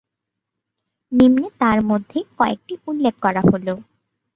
[1.11, 3.83] নিম্নে তার মধ্যে কয়েকটি উল্লেখ করা হল-